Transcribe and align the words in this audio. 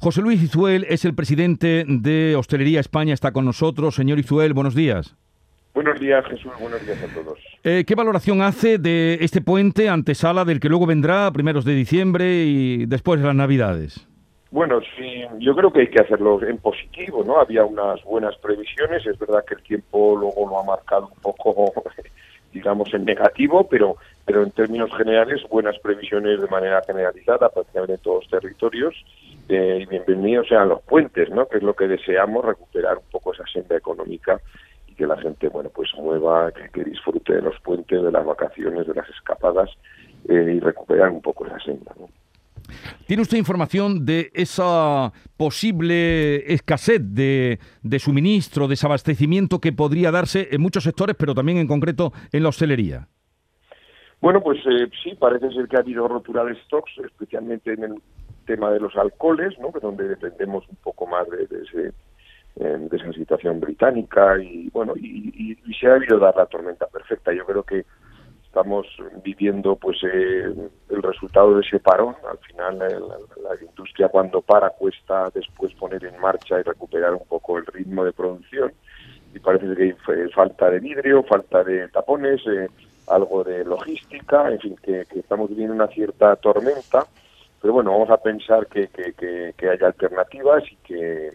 José 0.00 0.22
Luis 0.22 0.40
Izuel 0.40 0.86
es 0.88 1.04
el 1.04 1.12
presidente 1.12 1.84
de 1.84 2.36
Hostelería 2.36 2.78
España, 2.78 3.12
está 3.12 3.32
con 3.32 3.44
nosotros. 3.44 3.96
Señor 3.96 4.20
Izuel, 4.20 4.54
buenos 4.54 4.76
días. 4.76 5.16
Buenos 5.74 5.98
días, 5.98 6.24
Jesús. 6.26 6.52
Buenos 6.60 6.86
días 6.86 6.98
a 7.02 7.12
todos. 7.12 7.36
Eh, 7.64 7.84
¿Qué 7.84 7.96
valoración 7.96 8.40
hace 8.40 8.78
de 8.78 9.18
este 9.20 9.40
puente 9.40 9.88
antesala 9.88 10.44
del 10.44 10.60
que 10.60 10.68
luego 10.68 10.86
vendrá 10.86 11.28
primeros 11.32 11.64
de 11.64 11.74
diciembre 11.74 12.44
y 12.44 12.86
después 12.86 13.20
de 13.20 13.26
las 13.26 13.34
Navidades? 13.34 14.06
Bueno, 14.52 14.80
sí, 14.96 15.24
yo 15.40 15.56
creo 15.56 15.72
que 15.72 15.80
hay 15.80 15.88
que 15.88 16.00
hacerlo 16.00 16.40
en 16.44 16.58
positivo, 16.58 17.24
¿no? 17.24 17.40
Había 17.40 17.64
unas 17.64 18.02
buenas 18.04 18.36
previsiones, 18.36 19.04
es 19.04 19.18
verdad 19.18 19.44
que 19.44 19.54
el 19.54 19.62
tiempo 19.62 20.16
luego 20.16 20.48
lo 20.48 20.60
ha 20.60 20.64
marcado 20.64 21.10
un 21.12 21.20
poco, 21.20 21.72
digamos, 22.52 22.94
en 22.94 23.04
negativo, 23.04 23.66
pero, 23.68 23.96
pero 24.24 24.44
en 24.44 24.52
términos 24.52 24.90
generales, 24.96 25.42
buenas 25.50 25.76
previsiones 25.80 26.40
de 26.40 26.46
manera 26.46 26.82
generalizada, 26.86 27.48
prácticamente 27.48 27.94
en 27.94 28.00
todos 28.00 28.22
los 28.22 28.30
territorios, 28.30 28.94
eh, 29.48 29.86
bienvenidos 29.88 30.48
sean 30.48 30.68
los 30.68 30.82
puentes, 30.82 31.30
¿no? 31.30 31.48
Que 31.48 31.58
es 31.58 31.62
lo 31.62 31.74
que 31.74 31.88
deseamos, 31.88 32.44
recuperar 32.44 32.98
un 32.98 33.10
poco 33.10 33.32
esa 33.32 33.44
senda 33.46 33.76
económica 33.76 34.40
y 34.86 34.94
que 34.94 35.06
la 35.06 35.16
gente, 35.16 35.48
bueno, 35.48 35.70
pues 35.74 35.88
mueva, 35.96 36.52
que, 36.52 36.84
disfrute 36.84 37.34
de 37.34 37.42
los 37.42 37.58
puentes, 37.60 38.02
de 38.02 38.12
las 38.12 38.24
vacaciones, 38.24 38.86
de 38.86 38.94
las 38.94 39.08
escapadas 39.08 39.70
eh, 40.28 40.54
y 40.56 40.60
recuperar 40.60 41.10
un 41.10 41.22
poco 41.22 41.46
esa 41.46 41.58
senda, 41.60 41.92
¿no? 41.98 42.08
¿Tiene 43.06 43.22
usted 43.22 43.38
información 43.38 44.04
de 44.04 44.30
esa 44.34 45.10
posible 45.38 46.52
escasez 46.52 47.00
de, 47.02 47.58
suministro, 47.98 48.68
desabastecimiento 48.68 49.58
que 49.60 49.72
podría 49.72 50.10
darse 50.10 50.48
en 50.50 50.60
muchos 50.60 50.84
sectores, 50.84 51.16
pero 51.18 51.34
también 51.34 51.56
en 51.56 51.66
concreto 51.66 52.12
en 52.30 52.42
la 52.42 52.50
hostelería? 52.50 53.08
Bueno, 54.20 54.42
pues 54.42 54.58
eh, 54.66 54.90
sí, 55.02 55.14
parece 55.18 55.50
ser 55.52 55.68
que 55.68 55.76
ha 55.76 55.80
habido 55.80 56.06
rotura 56.06 56.44
de 56.44 56.54
stocks, 56.64 56.90
especialmente 57.02 57.72
en 57.72 57.84
el 57.84 57.94
tema 58.48 58.70
de 58.70 58.80
los 58.80 58.96
alcoholes, 58.96 59.58
¿no? 59.58 59.70
donde 59.80 60.08
dependemos 60.08 60.66
un 60.68 60.76
poco 60.76 61.06
más 61.06 61.28
de, 61.28 61.44
ese, 61.44 61.92
eh, 62.56 62.88
de 62.90 62.96
esa 62.96 63.12
situación 63.12 63.60
británica 63.60 64.40
y 64.42 64.70
bueno, 64.70 64.94
y, 64.96 65.56
y, 65.64 65.74
se 65.74 65.86
ha 65.86 65.94
habido 65.94 66.18
dar 66.18 66.34
la 66.34 66.46
tormenta 66.46 66.86
perfecta. 66.86 67.32
Yo 67.32 67.44
creo 67.44 67.62
que 67.62 67.84
estamos 68.46 68.86
viviendo 69.22 69.76
pues 69.76 69.98
eh, 70.02 70.50
el 70.88 71.02
resultado 71.02 71.54
de 71.54 71.60
ese 71.60 71.78
parón. 71.78 72.16
Al 72.28 72.38
final 72.38 72.78
la, 72.78 73.54
industria 73.60 74.08
cuando 74.08 74.40
para 74.40 74.70
cuesta 74.70 75.30
después 75.34 75.74
poner 75.74 76.04
en 76.04 76.18
marcha 76.18 76.58
y 76.58 76.62
recuperar 76.62 77.12
un 77.12 77.26
poco 77.28 77.58
el 77.58 77.66
ritmo 77.66 78.04
de 78.04 78.12
producción. 78.12 78.72
Y 79.34 79.38
parece 79.40 79.66
que 79.76 79.82
hay 79.82 80.30
falta 80.30 80.70
de 80.70 80.80
vidrio, 80.80 81.22
falta 81.22 81.62
de 81.62 81.88
tapones, 81.88 82.40
eh, 82.46 82.68
algo 83.08 83.44
de 83.44 83.62
logística, 83.64 84.50
en 84.50 84.58
fin, 84.58 84.76
que, 84.82 85.04
estamos 85.14 85.50
viviendo 85.50 85.74
una 85.74 85.88
cierta 85.88 86.34
tormenta. 86.36 87.06
Pero 87.60 87.74
bueno, 87.74 87.92
vamos 87.92 88.10
a 88.10 88.18
pensar 88.18 88.66
que, 88.68 88.88
que, 88.88 89.52
que, 89.56 89.68
haya 89.68 89.86
alternativas 89.88 90.62
y 90.70 90.76
que, 90.76 91.32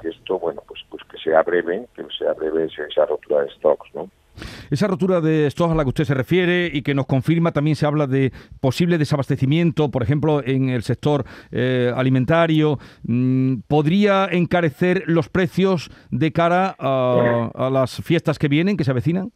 que 0.00 0.08
esto, 0.08 0.38
bueno, 0.38 0.62
pues, 0.66 0.80
pues 0.88 1.02
que 1.04 1.18
sea 1.18 1.42
breve, 1.42 1.86
que 1.94 2.04
sea 2.18 2.32
breve 2.32 2.66
esa 2.66 3.06
rotura 3.06 3.42
de 3.42 3.50
stocks, 3.50 3.94
¿no? 3.94 4.08
Esa 4.70 4.86
rotura 4.86 5.20
de 5.20 5.50
stocks 5.50 5.72
a 5.72 5.74
la 5.74 5.84
que 5.84 5.88
usted 5.88 6.04
se 6.04 6.14
refiere 6.14 6.70
y 6.72 6.82
que 6.82 6.94
nos 6.94 7.06
confirma, 7.06 7.52
también 7.52 7.76
se 7.76 7.86
habla 7.86 8.06
de 8.06 8.32
posible 8.60 8.98
desabastecimiento, 8.98 9.90
por 9.90 10.02
ejemplo, 10.02 10.42
en 10.44 10.68
el 10.68 10.82
sector 10.82 11.24
eh, 11.50 11.92
alimentario. 11.94 12.78
Mm, 13.04 13.60
¿Podría 13.68 14.26
encarecer 14.30 15.04
los 15.06 15.28
precios 15.28 15.90
de 16.10 16.32
cara 16.32 16.74
a, 16.78 17.70
las 17.70 18.02
fiestas 18.02 18.38
que 18.38 18.48
vienen, 18.48 18.76
que 18.76 18.84
se 18.84 18.90
avecinan? 18.90 19.32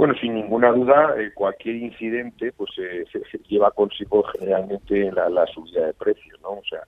Bueno, 0.00 0.14
sin 0.18 0.34
ninguna 0.34 0.72
duda, 0.72 1.14
eh, 1.18 1.30
cualquier 1.34 1.76
incidente 1.76 2.52
pues 2.52 2.70
eh, 2.78 3.04
se, 3.12 3.38
lleva 3.40 3.70
consigo 3.70 4.22
generalmente 4.22 5.12
la, 5.12 5.46
subida 5.48 5.88
de 5.88 5.92
precios, 5.92 6.40
¿no? 6.40 6.52
O 6.52 6.62
sea, 6.66 6.84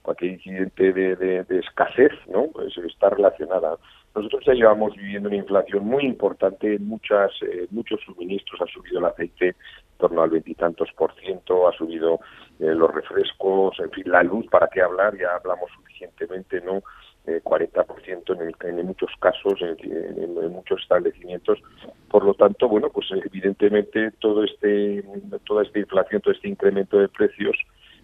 cualquier 0.00 0.32
incidente 0.32 0.90
de, 0.94 1.44
escasez, 1.50 2.12
¿no? 2.28 2.46
Pues 2.54 2.74
está 2.78 3.10
relacionada 3.10 3.76
nosotros 4.16 4.44
ya 4.46 4.54
llevamos 4.54 4.96
viviendo 4.96 5.28
una 5.28 5.36
inflación 5.36 5.84
muy 5.84 6.04
importante 6.04 6.78
muchas, 6.78 7.30
eh, 7.42 7.66
muchos 7.70 8.00
suministros. 8.00 8.62
Ha 8.62 8.72
subido 8.72 8.98
el 8.98 9.04
aceite 9.04 9.48
en 9.48 9.54
torno 9.98 10.22
al 10.22 10.30
veintitantos 10.30 10.88
por 10.96 11.14
ciento, 11.16 11.68
ha 11.68 11.72
subido 11.72 12.20
eh, 12.58 12.74
los 12.74 12.92
refrescos, 12.94 13.78
en 13.78 13.90
fin, 13.90 14.04
la 14.06 14.22
luz, 14.22 14.46
¿para 14.50 14.68
qué 14.68 14.80
hablar? 14.80 15.18
Ya 15.18 15.36
hablamos 15.36 15.70
suficientemente, 15.76 16.62
¿no? 16.62 16.82
Eh, 17.26 17.42
40% 17.44 17.85
en, 18.40 18.78
en 18.78 18.86
muchos 18.86 19.10
casos, 19.20 19.60
en, 19.60 20.52
muchos 20.52 20.80
establecimientos. 20.82 21.58
Por 22.08 22.24
lo 22.24 22.34
tanto, 22.34 22.68
bueno, 22.68 22.88
pues 22.90 23.06
evidentemente 23.10 24.10
todo 24.18 24.44
este, 24.44 25.04
toda 25.46 25.62
esta 25.62 25.78
inflación, 25.78 26.20
todo 26.20 26.34
este 26.34 26.48
incremento 26.48 26.98
de 26.98 27.08
precios, 27.08 27.56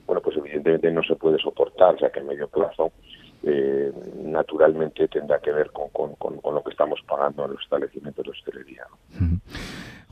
bueno, 0.06 0.20
pues 0.20 0.37
evidentemente 0.37 0.91
no 0.91 1.03
se 1.03 1.16
puede 1.16 1.38
soportar, 1.38 1.97
ya 2.00 2.10
que 2.10 2.20
en 2.20 2.26
medio 2.26 2.48
plazo 2.48 2.93
eh, 3.44 3.93
naturalmente 4.25 5.09
tendrá 5.09 5.41
que 5.41 5.53
ver 5.53 5.70
con, 5.70 5.88
con, 5.91 6.54
lo 6.54 6.62
que 6.62 6.70
estamos 6.70 7.00
pagando 7.09 7.44
en 7.44 7.53
los 7.53 7.62
establecimientos 7.62 8.25
de 8.25 8.31
hostelería. 8.31 8.87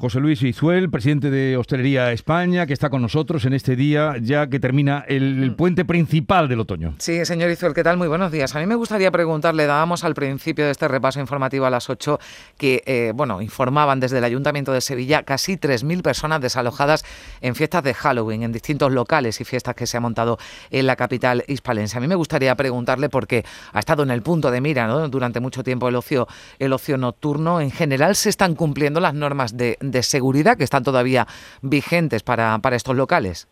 José 0.00 0.19
Luis 0.19 0.43
Izuel, 0.43 0.88
presidente 0.88 1.31
de 1.31 1.59
Hostelería 1.59 2.11
España, 2.11 2.65
que 2.65 2.72
está 2.72 2.88
con 2.88 3.03
nosotros 3.03 3.44
en 3.44 3.53
este 3.53 3.77
día, 3.77 4.15
ya 4.19 4.47
que 4.47 4.59
termina 4.59 5.05
el, 5.06 5.50
mm. 5.50 5.56
puente 5.56 5.84
principal 5.84 6.49
del 6.49 6.61
otoño. 6.61 6.94
Sí, 6.97 7.22
señor 7.27 7.50
Izuel, 7.50 7.75
¿qué 7.75 7.84
tal? 7.84 7.99
Muy 7.99 8.09
buenos 8.09 8.33
días. 8.33 8.56
A 8.56 8.61
mí 8.61 8.66
me 8.66 8.77
gustaría 8.77 9.11
preguntarle, 9.11 9.66
dábamos 9.66 10.03
al 10.03 10.15
principio 10.15 10.65
de 10.65 10.71
este 10.71 10.88
repaso 10.88 11.21
informativo 11.21 11.66
a 11.66 11.71
las 11.71 11.91
8, 11.91 12.19
que, 12.56 12.83
eh, 12.87 13.12
bueno, 13.15 13.43
informaban 13.43 14.00
desde 14.00 14.16
el 14.16 14.25
Ayuntamiento 14.25 14.72
de 14.72 14.81
Sevilla 14.81 15.22
casi 15.22 15.59
3.000 15.59 16.00
personas 16.00 16.41
desalojadas 16.41 17.05
en 17.43 17.55
fiestas 17.55 17.84
de 17.84 17.93
Halloween, 17.93 18.43
en 18.43 18.53
distintos 18.53 18.91
locales 18.91 19.38
y 19.43 19.44
fiestas 19.44 19.75
que 19.75 19.87
se 19.87 19.99
ha 19.99 20.00
montado 20.00 20.38
en 20.71 20.87
la 20.87 20.97
capital 20.97 21.44
hispalense. 21.47 21.99
A 21.99 22.00
mí 22.00 22.09
me 22.09 22.15
gustaría 22.15 22.55
preguntarle, 22.55 23.11
porque 23.11 23.44
ha 23.75 23.78
estado 23.78 24.03
en 24.03 24.11
el 24.11 24.22
punto 24.22 24.50
de 24.50 24.62
mira 24.62 24.88
durante 25.09 25.41
mucho 25.41 25.62
tiempo 25.62 25.88
el 25.88 25.97
ocio, 25.97 26.27
el 26.59 26.72
ocio 26.72 26.97
nocturno, 26.97 27.61
¿en 27.61 27.71
general 27.71 28.17
se 28.17 28.31
están 28.31 28.55
cumpliendo 28.55 28.99
las 28.99 29.12
normas 29.12 29.59
de 29.59 29.77
de 29.90 30.02
seguridad 30.02 30.56
que 30.56 30.64
están 30.64 30.82
todavía 30.82 31.26
vigentes 31.62 32.22
para, 32.22 32.58
para 32.58 32.76
estos 32.76 32.96
locales? 32.96 33.48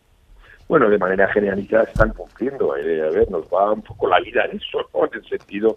Bueno, 0.67 0.89
de 0.89 0.99
manera 0.99 1.27
generalizada 1.33 1.85
están 1.85 2.13
cumpliendo. 2.13 2.77
Eh, 2.77 3.01
a 3.01 3.09
ver, 3.09 3.29
nos 3.31 3.45
va 3.47 3.71
un 3.71 3.81
poco 3.81 4.07
la 4.07 4.19
vida 4.19 4.45
en 4.45 4.57
eso, 4.57 4.79
en 4.93 5.09
el 5.13 5.27
sentido 5.27 5.75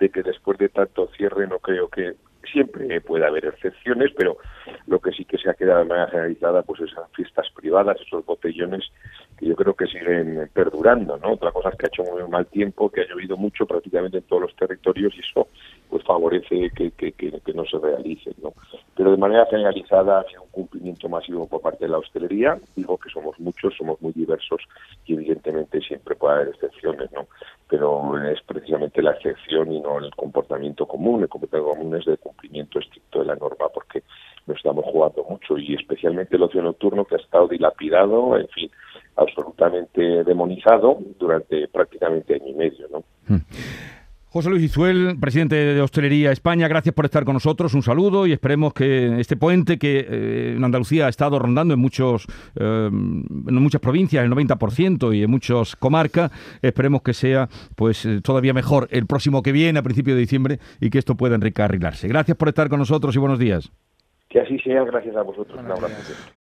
de 0.00 0.08
que 0.08 0.22
después 0.22 0.58
de 0.58 0.68
tanto 0.68 1.08
cierre 1.16 1.46
no 1.46 1.60
creo 1.60 1.88
que 1.88 2.16
siempre 2.50 3.00
puede 3.00 3.26
haber 3.26 3.46
excepciones, 3.46 4.10
pero 4.16 4.36
lo 4.86 4.98
que 5.00 5.12
sí 5.12 5.24
que 5.24 5.38
se 5.38 5.48
ha 5.48 5.54
quedado 5.54 5.80
de 5.80 5.84
manera 5.84 6.08
generalizada, 6.08 6.62
pues 6.62 6.80
esas 6.80 7.08
fiestas 7.12 7.46
privadas, 7.54 7.98
esos 8.00 8.24
botellones 8.24 8.84
que 9.38 9.46
yo 9.46 9.56
creo 9.56 9.74
que 9.74 9.86
siguen 9.86 10.50
perdurando, 10.52 11.16
¿no? 11.18 11.32
Otra 11.32 11.52
cosa 11.52 11.70
es 11.70 11.76
que 11.76 11.86
ha 11.86 11.88
hecho 11.88 12.04
muy 12.04 12.28
mal 12.28 12.46
tiempo, 12.46 12.90
que 12.90 13.02
ha 13.02 13.08
llovido 13.08 13.36
mucho 13.36 13.66
prácticamente 13.66 14.18
en 14.18 14.24
todos 14.24 14.42
los 14.42 14.56
territorios 14.56 15.14
y 15.16 15.20
eso 15.20 15.48
pues 15.88 16.02
favorece 16.04 16.70
que, 16.74 16.90
que, 16.92 17.12
que, 17.12 17.52
no 17.54 17.64
se 17.64 17.78
realicen, 17.78 18.34
¿no? 18.42 18.52
Pero 19.02 19.10
de 19.10 19.16
manera 19.16 19.46
generalizada 19.46 20.20
ha 20.20 20.28
sido 20.28 20.42
un 20.42 20.50
cumplimiento 20.50 21.08
masivo 21.08 21.48
por 21.48 21.60
parte 21.60 21.86
de 21.86 21.90
la 21.90 21.98
hostelería. 21.98 22.56
Digo 22.76 22.96
que 22.98 23.10
somos 23.10 23.36
muchos, 23.40 23.74
somos 23.76 24.00
muy 24.00 24.12
diversos 24.12 24.62
y 25.04 25.14
evidentemente 25.14 25.80
siempre 25.80 26.14
puede 26.14 26.36
haber 26.36 26.48
excepciones, 26.50 27.10
¿no? 27.10 27.26
Pero 27.66 28.16
es 28.22 28.40
precisamente 28.42 29.02
la 29.02 29.10
excepción 29.10 29.72
y 29.72 29.80
no 29.80 29.98
el 29.98 30.14
comportamiento 30.14 30.86
común. 30.86 31.22
El 31.22 31.28
comportamiento 31.28 31.74
común 31.74 31.96
es 31.96 32.04
de 32.04 32.16
cumplimiento 32.16 32.78
estricto 32.78 33.18
de 33.18 33.24
la 33.24 33.34
norma 33.34 33.66
porque 33.74 34.04
nos 34.46 34.56
estamos 34.56 34.84
jugando 34.84 35.24
mucho 35.28 35.58
y 35.58 35.74
especialmente 35.74 36.36
el 36.36 36.44
ocio 36.44 36.62
nocturno 36.62 37.04
que 37.04 37.16
ha 37.16 37.18
estado 37.18 37.48
dilapidado, 37.48 38.38
en 38.38 38.46
fin, 38.50 38.70
absolutamente 39.16 40.22
demonizado 40.22 40.96
durante 41.18 41.66
prácticamente 41.66 42.36
año 42.36 42.46
y 42.50 42.54
medio, 42.54 42.86
¿no? 42.88 43.02
Hmm. 43.26 43.40
José 44.32 44.48
Luis 44.48 44.62
Izuel, 44.62 45.18
presidente 45.20 45.56
de 45.56 45.82
Hostelería 45.82 46.32
España, 46.32 46.66
gracias 46.66 46.94
por 46.94 47.04
estar 47.04 47.22
con 47.26 47.34
nosotros. 47.34 47.74
Un 47.74 47.82
saludo 47.82 48.26
y 48.26 48.32
esperemos 48.32 48.72
que 48.72 49.20
este 49.20 49.36
puente 49.36 49.78
que 49.78 50.06
eh, 50.08 50.54
en 50.56 50.64
Andalucía 50.64 51.04
ha 51.04 51.10
estado 51.10 51.38
rondando 51.38 51.74
en 51.74 51.80
muchos 51.80 52.26
eh, 52.58 52.88
en 52.90 53.54
muchas 53.54 53.82
provincias, 53.82 54.24
el 54.24 54.30
90% 54.30 55.14
y 55.14 55.22
en 55.24 55.30
muchas 55.30 55.76
comarcas, 55.76 56.30
esperemos 56.62 57.02
que 57.02 57.12
sea 57.12 57.46
pues 57.76 58.06
eh, 58.06 58.22
todavía 58.22 58.54
mejor 58.54 58.88
el 58.90 59.06
próximo 59.06 59.42
que 59.42 59.52
viene 59.52 59.78
a 59.78 59.82
principios 59.82 60.14
de 60.14 60.22
diciembre 60.22 60.58
y 60.80 60.88
que 60.88 60.96
esto 60.96 61.14
pueda 61.14 61.34
enriquecerse. 61.34 62.08
Gracias 62.08 62.34
por 62.34 62.48
estar 62.48 62.70
con 62.70 62.78
nosotros 62.78 63.14
y 63.14 63.18
buenos 63.18 63.38
días. 63.38 63.70
Que 64.30 64.40
así 64.40 64.58
sea, 64.60 64.82
gracias 64.84 65.14
a 65.14 65.20
vosotros. 65.20 65.60
Un 65.60 65.70
abrazo. 65.70 66.14